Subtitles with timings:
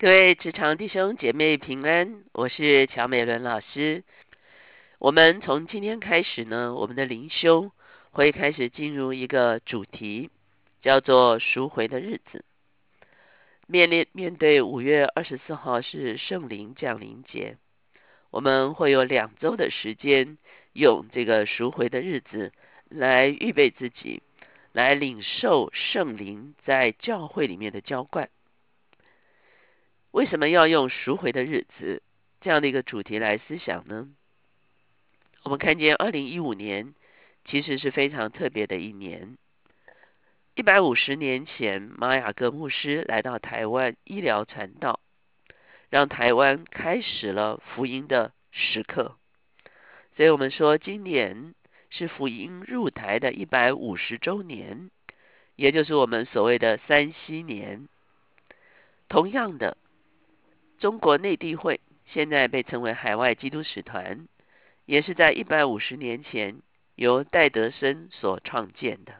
[0.00, 4.04] 各位职场弟兄姐妹平安，我是乔美伦老师。
[5.00, 7.72] 我们从今天开始呢，我们的灵修
[8.12, 10.30] 会开始进入一个主题，
[10.82, 12.44] 叫做赎回的日子。
[13.66, 17.56] 面临面对五月二十四号是圣灵降临节，
[18.30, 20.38] 我们会有两周的时间，
[20.74, 22.52] 用这个赎回的日子
[22.88, 24.22] 来预备自己，
[24.70, 28.30] 来领受圣灵在教会里面的浇灌。
[30.10, 32.02] 为什么要用赎回的日子
[32.40, 34.08] 这样的一个主题来思想呢？
[35.44, 36.94] 我们看见二零一五年
[37.44, 39.36] 其实是非常特别的一年。
[40.54, 44.98] 一百五十年前，玛雅各牧师来到台湾医疗传道，
[45.90, 49.16] 让台湾开始了福音的时刻。
[50.16, 51.54] 所以我们说，今年
[51.90, 54.90] 是福音入台的一百五十周年，
[55.54, 57.86] 也就是我们所谓的三七年。
[59.08, 59.76] 同样的。
[60.78, 64.28] 中国内地会现在被称为海外基督使团，
[64.86, 66.60] 也是在一百五十年前
[66.94, 69.14] 由戴德生所创建的。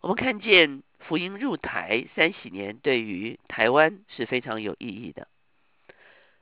[0.00, 5.28] 我们看见福音入台三十年，对于台湾是非常有意义的。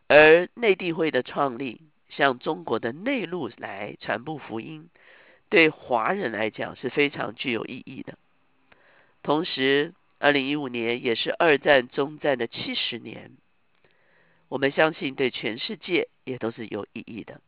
[0.08, 4.88] 而内地会的创立，向中国的内陆来传播福音，
[5.48, 8.18] 对华人来讲是非常具有意义的。
[9.22, 13.36] 同时，二零一五年也是二战终战的七十年，
[14.48, 17.40] 我们相信对全世界也都是有意义的。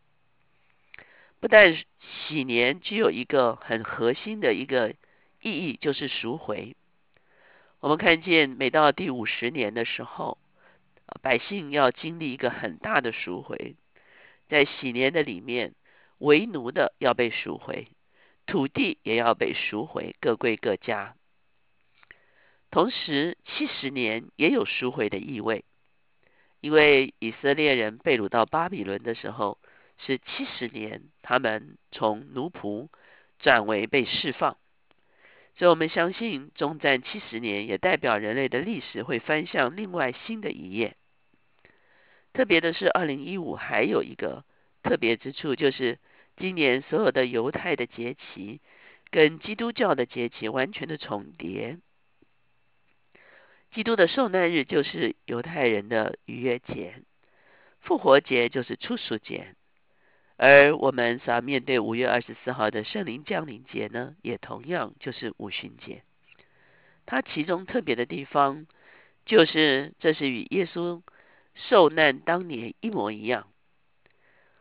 [1.41, 4.95] 不但喜年具有一个很核心的一个
[5.43, 6.77] 意义，就是赎回。
[7.81, 10.39] 我们看见每到第五十年的时候，
[11.23, 13.75] 百姓要经历一个很大的赎回，
[14.49, 15.75] 在喜年的里面，
[16.19, 17.89] 为奴的要被赎回，
[18.47, 21.17] 土地也要被赎回，各归各家。
[22.71, 25.65] 同时，七十年也有赎回的意味，
[26.61, 29.59] 因为以色列人被掳到巴比伦的时候
[29.99, 32.89] 是七十年，他们从奴仆
[33.41, 34.57] 转为被释放，
[35.57, 40.97] 所以我们相信中战七十年也代表人类的历史会翻向另外新的一页。
[42.33, 44.45] 特别的是，二零一五还有一个
[44.85, 45.99] 特别之处，就是
[46.37, 48.61] 今年所有的犹太的节期
[49.11, 51.79] 跟基督教的节期完全的重叠。
[53.73, 57.03] 基督的受难日就是犹太人的逾越节，
[57.81, 59.55] 复活节就是初熟节，
[60.37, 66.03] 而我们所要面对五月二十四号的圣灵降临节呢，也同样就是五旬节。
[67.07, 68.67] 它其中特别的地方，
[69.25, 71.01] 就是这是与耶稣
[71.55, 73.47] 受难当年一模一样。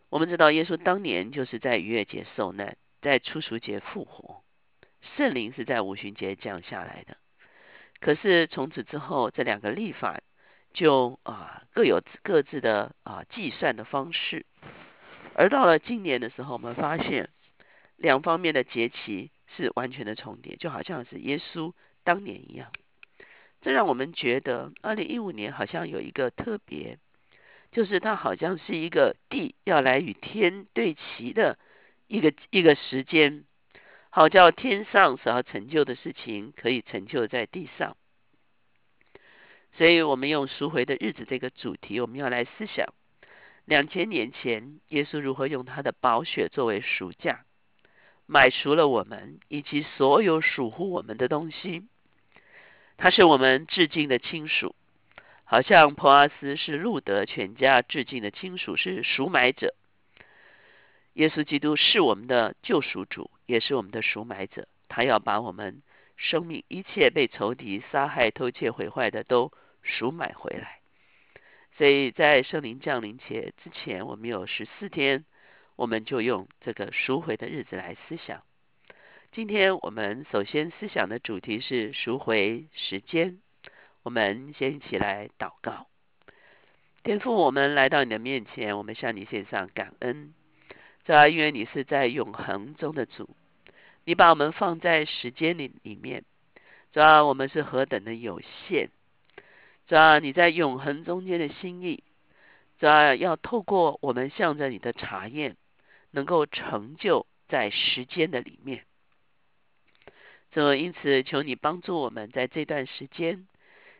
[0.10, 4.44] 我们知道耶稣当年就是在逾越节受难，在初熟节复活，
[5.18, 7.18] 圣灵是在五旬节降下来的。
[8.00, 10.22] 可是从此之后，这两个历法
[10.74, 14.46] 就啊各有各自的啊计算的方式，
[15.36, 17.30] 而到了今年的时候，我们发现
[17.98, 21.74] 两方面的节期是完全的重叠，就好像是耶稣
[22.04, 22.72] 当年一样。
[23.62, 26.98] 这让我们觉得，二零一五年好像有一个特别，
[27.74, 31.60] 就是它好像是一个地要来与天对齐的
[32.08, 33.44] 一个一个时间。
[34.12, 37.96] 好叫天上所要成就的事情，可以成就在地上。
[39.74, 42.88] 所以，我们用赎回的日子这个主题，我们要来思想
[43.66, 47.46] 两千年前耶稣如何用他的宝血作为赎价，
[48.26, 51.84] 买赎了我们以及所有属乎我们的东西。
[52.98, 54.76] 他是我们致敬的亲属，
[55.46, 59.76] 好像普阿斯是路德全家致敬的亲属，是赎买者。
[61.14, 63.30] 耶稣基督是我们的救赎主。
[63.50, 65.82] 也是我们的赎买者，他要把我们
[66.18, 69.52] 生命一切被仇敌杀害、偷窃、毁坏的都
[69.82, 70.82] 赎买回来。
[71.76, 75.26] 所以在圣灵降临节之前，我们有十四天，
[75.76, 78.44] 我们就用这个赎回的日子来思想。
[79.32, 83.40] 今天我们首先思想的主题是赎回时间。
[84.04, 85.88] 我们先一起来祷告，
[87.02, 90.36] 天父，我们来到你的面前，我们向你献上感恩。
[91.06, 93.36] 主要因为你是在永恒中的主，
[94.10, 96.24] 你把我们放在时间里里面，
[96.92, 98.90] 主要我们是何等的有限。
[99.86, 102.04] 主要你在永恒中间的心意，
[102.80, 105.58] 主要要透过我们向着你的查验，
[106.10, 108.84] 能够成就在时间的里面。
[110.54, 113.46] 主因此求你帮助我们在这段时间，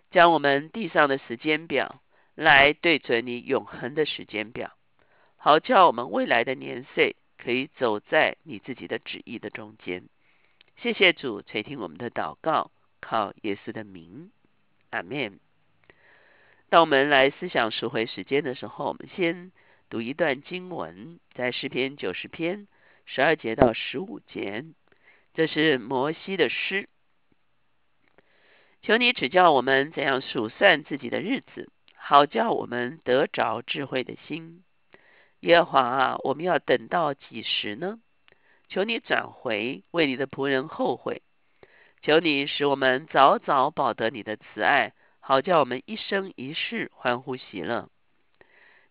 [0.10, 2.02] 将我们地上的时间表
[2.34, 4.72] 来对准你永恒的时间表。
[5.38, 10.04] 好叫我们未来的年岁可以走在你自己的旨意的中间。
[10.78, 12.70] 谢谢主垂听我们的祷告，
[13.00, 14.30] 靠耶稣的名，
[14.92, 15.40] 阿门。
[16.70, 19.52] 当我们来思想赎回时间的时候，我们先
[19.90, 22.68] 读一段经文，在诗篇九十篇
[23.06, 24.66] 十二节到十五节，
[25.34, 26.88] 这是摩西的诗。
[28.82, 34.64] 求你指教我们怎样数算自己的日子，好叫我们得着智慧的心。
[35.42, 38.00] 耶和华啊，我们要等到几时呢？
[38.68, 41.22] 求你转回，为你的仆人后悔。
[42.02, 44.94] 求你使我们早早保得你的慈爱。
[45.20, 47.88] 好叫我们一生一世欢呼喜乐。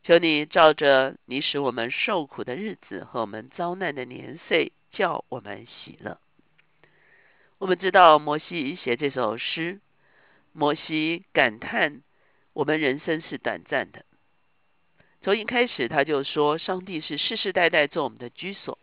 [0.05, 6.19] 求你照着你使我们受苦的日子和我们遭难的年岁，叫我们喜乐。
[7.59, 9.81] 我们知道摩西写这首诗，
[10.53, 12.03] 摩西感叹
[12.53, 14.05] 我们人生是短暂的。
[15.29, 18.79] 从一开始他就说，上帝是世世代代做我们的居所，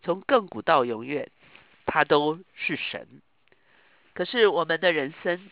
[0.00, 1.28] 从亘古到永远，
[1.86, 3.20] 他都是神。
[4.14, 5.50] 可是我们的人生。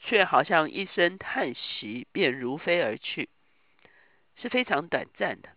[0.00, 3.28] 却好像一声叹息，便如飞而去，
[4.36, 5.48] 是非常短暂的。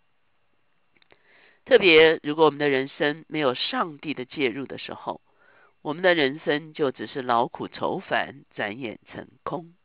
[1.63, 5.21] 特别如果我们的人生没有上帝的介入的时候，
[5.83, 9.75] 我们的人生就只是劳苦愁烦，转眼成空。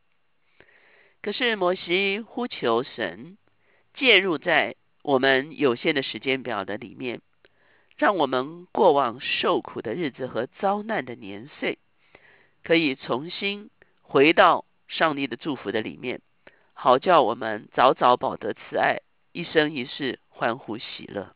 [1.21, 3.37] 可是摩西呼求神
[3.97, 7.21] 介入在我们有限的时间表的里面，
[7.97, 11.79] 让我们过往受苦的日子和遭难的年岁，
[12.63, 13.71] 可以重新。
[14.09, 16.21] 回到上帝的祝福的里面，
[16.75, 19.01] 好叫我们早早保得慈爱，
[19.33, 21.35] 一生一世欢呼喜乐。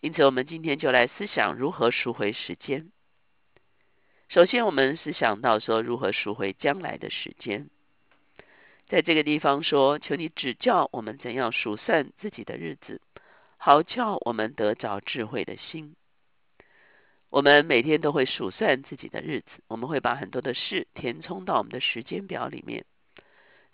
[0.00, 2.90] 因此，我们今天就来思想如何赎回时间。
[4.28, 7.70] 首先，我们是想到说如何赎回将来的时间。
[8.90, 13.00] 在这个地方说，求你指教我们怎样数算自己的日子，
[13.56, 15.94] 好叫我们得着智慧的心。
[17.28, 22.84] 我们每天都会数算自己的日子，我们会把很多的事填充到我们的时间表里面，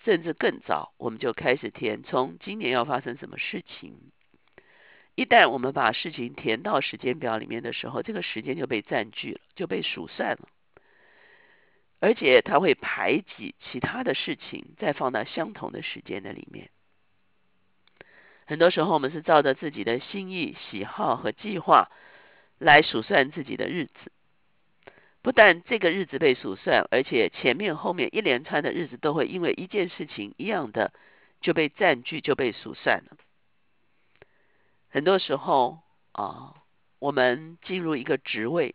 [0.04, 3.96] 甚至更早，我们就开始填充今年要发生什么事情。
[5.14, 10.46] 一旦我们把事情填到时间表里面的时候，这个时间就被占据了，就被数算了，
[12.00, 16.70] 而且他会排挤其他的事情，再放到相同的时间的里面。
[18.46, 21.90] 很多时候，我们是照着自己的心意、喜好和计划。
[22.58, 24.10] 来数算自己的日子，
[25.20, 30.90] 不但这个日子被数算，而且前面后面一连串的日子都会因为一件事情一样的
[31.42, 33.18] 就被占据，就被数算了。
[34.88, 35.80] 很多时候
[36.12, 36.54] 啊，
[36.98, 38.74] 我们进入一个职位，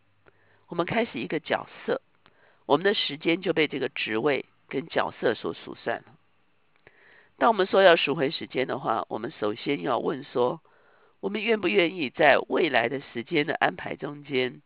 [0.68, 2.04] 我们开始一个角色，
[2.66, 6.06] 我们的时间就被这个职位跟角色所数算了。
[7.38, 10.62] 当我们说要赎回时间的话，我们首先要问说。
[11.22, 14.64] 我们愿不愿意在未来的时间的安排中间，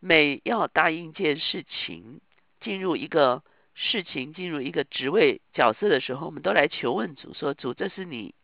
[0.00, 2.20] 每要答应一件事情，
[2.60, 3.42] 进入一个
[3.74, 8.34] 事情，进入一个职位角色的时候，我们都来求问主说：“主，这是你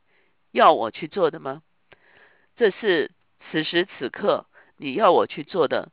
[0.52, 1.62] 要我去做的吗？
[2.56, 3.10] 这是
[3.50, 4.46] 此时此刻
[4.78, 5.92] 你要我去做的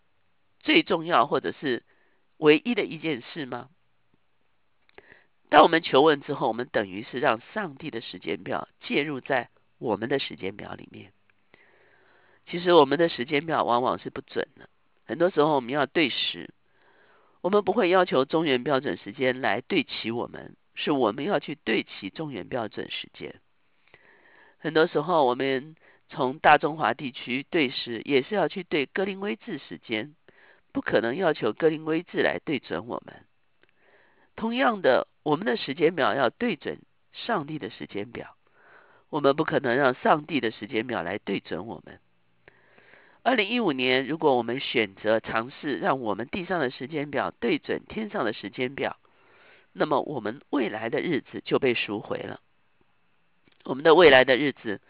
[0.61, 1.83] 最重要或者是
[2.37, 3.69] 唯一的一件事吗？”
[5.49, 11.11] 当我们求问之后，我们等于是让上帝的时间表介入在我们的时间表里面。
[12.47, 14.69] 其实我们的时间表往往是不准的，
[15.05, 16.53] 很多时候我们要对时，
[17.41, 23.39] 我们不会要求中原标准时间来对齐我们，是我们要去对齐中原标准时间。
[24.57, 25.75] 很多时候我们
[26.09, 30.15] 从大中华地区对时，也是要去对格林威治时间，
[30.75, 33.23] 不可能要求格林威治来对准我们。
[34.35, 36.79] 同样的，我们的时间表要对准
[37.13, 38.35] 上帝的时间表，
[39.09, 42.01] 我们不可能让上帝的时间表来对准我们。
[43.23, 48.97] 二零一五年，如果我们选择尝试让我们地上的时间表对准天上的时间表，
[49.71, 52.41] 那么我们未来的日子就被赎回了。
[53.63, 54.81] 我们的未来的日子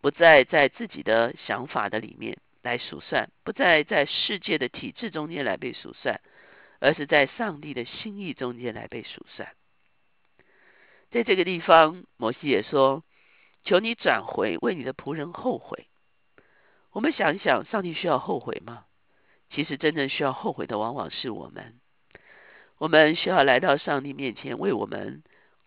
[0.00, 2.38] 不再在自己的想法的里面
[2.68, 6.20] 来数算，不再在世界的体制中间来被数算，
[6.80, 9.48] 而是在上帝的心意中间来被数算。
[11.10, 13.02] 在这个地方，摩西也说
[13.64, 15.86] ：“求你转回，为你的仆人后悔。”
[16.92, 18.84] 我们想一想，上帝需要后悔吗？
[19.48, 21.80] 其实真正需要后悔的，往往是我们。
[22.76, 25.22] 我们需要来到上帝面前，为我们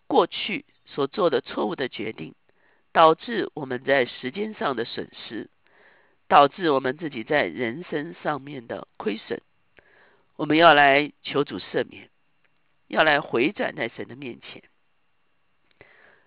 [0.06, 2.36] 过去所做的错误的决定，
[2.92, 5.50] 导致我们在时间上的损失，
[6.32, 9.42] 导致我们自己在人生上面的亏损。
[10.36, 12.08] 我们要来求主赦免，
[12.88, 14.62] 要来回转在神的面前，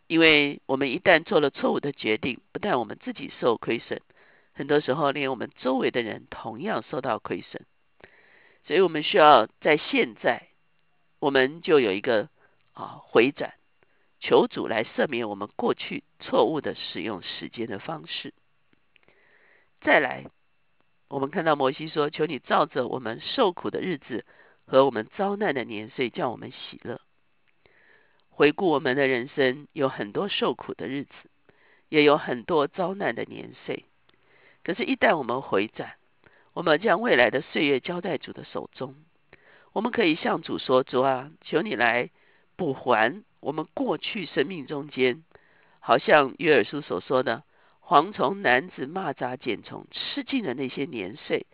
[0.05, 3.99] 因为我们一旦做了错误的决定，不但我们自己受亏损。
[4.53, 7.65] 很多时候，连我们周围的人同样受到亏损，
[8.67, 10.49] 所以我们需要在现在，
[11.17, 12.29] 我们就有一个
[12.73, 13.55] 啊回转，
[14.19, 18.35] 求主来赦免我们过去错误的使用时间的方式。
[19.85, 20.25] 再来，
[21.09, 24.25] 我们看到摩西说：“求你照着我们受苦的日子
[24.65, 26.99] 和我们遭难的年岁，叫我们喜乐。”
[28.31, 31.11] 回顾我们的人生，有很多受苦的日子，
[31.87, 33.85] 也有很多遭难的年岁。
[34.63, 35.93] 可是，一旦我们回转，
[36.53, 38.95] 我们将未来的岁月交在主的手中，
[39.71, 42.09] 我们可以向主说：“主啊，求你来
[42.55, 45.23] 补还我们过去生命中间，
[45.79, 47.43] 好像约尔书所说的。”
[47.87, 51.45] 蝗虫、男子、蚂蚱、茧虫吃尽了那些年岁，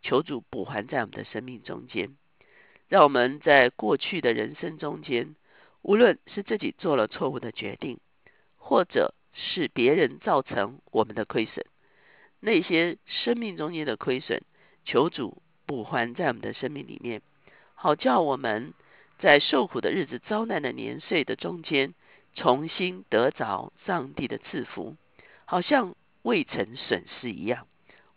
[0.00, 2.16] 求主补还在我们的生命中间，
[2.88, 5.36] 让我们在过去的人生中间，
[5.82, 8.00] 无论是自己做了错误的决定，
[8.56, 11.66] 或者是别人造成我们的亏损，
[12.40, 14.40] 那些生命中间的亏损，
[14.86, 17.20] 求主补还在我们的生命里面，
[17.74, 18.72] 好叫我们
[19.18, 21.92] 在受苦的日子、遭难的年岁的中间，
[22.34, 24.96] 重新得着上帝的赐福。
[25.54, 27.68] 好像未曾损失一样，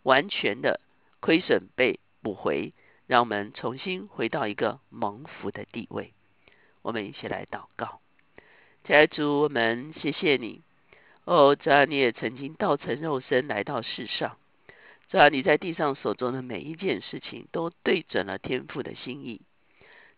[0.02, 0.80] 完全的
[1.20, 2.72] 亏损被补回，
[3.06, 6.12] 让我们重新回到一个蒙福的地位。
[6.82, 8.00] 我们一起来祷告，
[8.82, 10.62] 天主，我们谢谢你。
[11.26, 14.36] 哦，主啊，你也曾经道成肉身来到世上，
[15.08, 19.40] 主啊，你在地上所做的每一件事情都对准了天父的心意。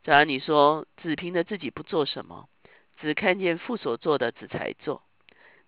[0.04, 2.48] 主啊，你说只凭着自己不做什么，
[2.98, 5.02] 只看见父所做的，只才做。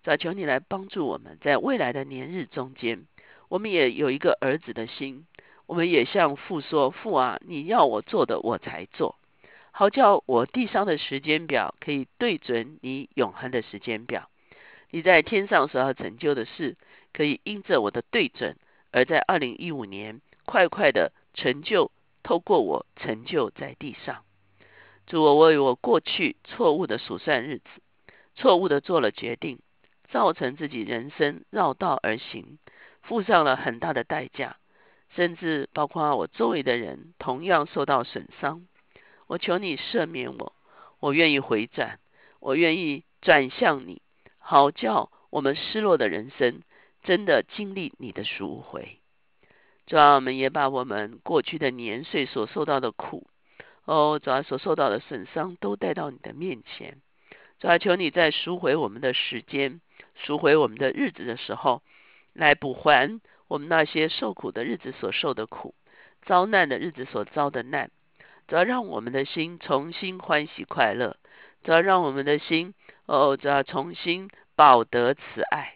[0.03, 3.05] 主求你来帮助我们，在未来的年日中间，
[3.47, 5.25] 我们也有一个儿子的心，
[5.65, 9.15] 我们也向父说：“父啊，你要我做的，我才做，
[9.71, 14.29] 好叫我地上的时间表可以对准你永恒的时间表。
[14.91, 16.75] 你在天上所要成就的事，
[17.13, 18.57] 可以因着我的对准，
[18.91, 21.91] 而在二零一五年快快的成就，
[22.23, 24.25] 透过我成就在地上。
[25.07, 27.63] 主，我为我过去错误的数算日子，
[28.35, 29.59] 错误的做了决定。”
[30.13, 32.59] 造成自己人生绕道而行，
[33.01, 34.57] 付上了很大的代价，
[35.15, 38.67] 甚至包括我周围的人同样受到损伤。
[39.25, 40.53] 我求你赦免我，
[40.99, 41.97] 我愿意回转，
[42.39, 44.03] 我愿意转向你，
[44.37, 46.61] 好叫我们失落的人生
[47.01, 48.99] 真的经历你的赎回。
[49.87, 53.25] 主啊，我们也把我们过去的年岁所受到的苦，
[53.85, 57.01] 哦，主啊，所受到的损伤都带到你的面前。
[57.59, 59.81] 主啊，求你在赎回我们的时间。
[60.15, 61.81] 赎回我们的日子的时候，
[62.33, 65.75] 来补还我们那些受苦的日子所受的苦，
[66.23, 67.91] 遭难的日子所遭的难，
[68.47, 71.17] 只要让我们的心重新欢喜快乐，
[71.63, 72.73] 只要让我们的心
[73.05, 75.75] 哦，只要重新保得慈爱。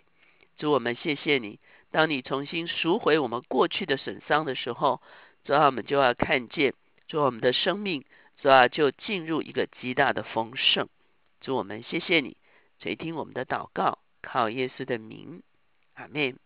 [0.58, 1.60] 主我们谢谢你，
[1.91, 5.01] 当你重新赎回我们过去的损伤的时候，
[5.44, 6.74] 主要我们就要看见，
[7.08, 8.03] 主我们的生命
[8.41, 10.88] 主要就进入一个极大的丰盛。
[11.41, 12.38] 主我们谢谢你
[12.79, 14.00] 垂听我们的祷告。
[14.27, 15.41] 靠耶稣的名，
[15.93, 16.38] 阿门。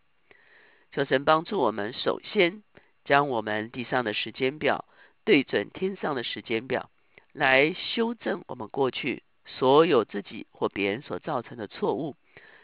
[0.91, 2.61] 求神帮助我们，首先
[3.03, 4.85] 将我们地上的时间表
[5.23, 6.91] 对准天上的时间表，
[7.33, 12.15] 来修正我们过去所有自己或别人所造成的错误。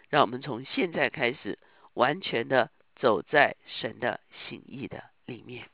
[0.10, 1.58] 让我们从现在开始，
[1.96, 5.68] 完全的走在神的心意的里面。